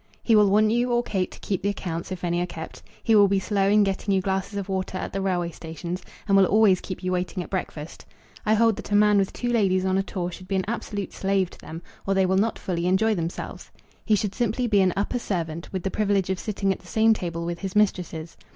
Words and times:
He 0.23 0.35
will 0.35 0.49
want 0.49 0.71
you 0.71 0.91
or 0.91 1.03
Kate 1.03 1.29
to 1.29 1.39
keep 1.41 1.61
the 1.61 1.69
accounts, 1.69 2.11
if 2.11 2.23
any 2.23 2.41
are 2.41 2.47
kept. 2.47 2.81
He 3.03 3.13
will 3.13 3.27
be 3.27 3.37
slow 3.37 3.69
in 3.69 3.83
getting 3.83 4.11
you 4.15 4.19
glasses 4.19 4.57
of 4.57 4.67
water 4.67 4.97
at 4.97 5.13
the 5.13 5.21
railway 5.21 5.51
stations, 5.51 6.01
and 6.27 6.35
will 6.35 6.47
always 6.47 6.81
keep 6.81 7.03
you 7.03 7.11
waiting 7.11 7.43
at 7.43 7.51
breakfast. 7.51 8.07
I 8.43 8.55
hold 8.55 8.77
that 8.77 8.91
a 8.91 8.95
man 8.95 9.19
with 9.19 9.31
two 9.31 9.49
ladies 9.49 9.85
on 9.85 9.99
a 9.99 10.01
tour 10.01 10.31
should 10.31 10.47
be 10.47 10.55
an 10.55 10.65
absolute 10.67 11.13
slave 11.13 11.51
to 11.51 11.59
them, 11.59 11.83
or 12.07 12.15
they 12.15 12.25
will 12.25 12.35
not 12.37 12.57
fully 12.57 12.87
enjoy 12.87 13.13
themselves. 13.13 13.69
He 14.03 14.15
should 14.15 14.33
simply 14.33 14.65
be 14.65 14.81
an 14.81 14.91
upper 14.95 15.19
servant, 15.19 15.71
with 15.71 15.83
the 15.83 15.91
privilege 15.91 16.31
of 16.31 16.39
sitting 16.39 16.73
at 16.73 16.79
the 16.79 16.87
same 16.87 17.13
table 17.13 17.45
with 17.45 17.59
his 17.59 17.75
mistresses. 17.75 18.35